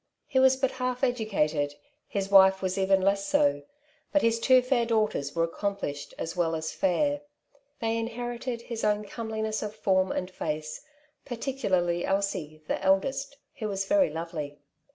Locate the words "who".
13.59-13.67